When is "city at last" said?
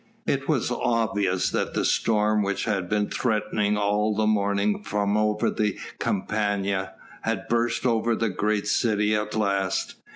8.65-9.93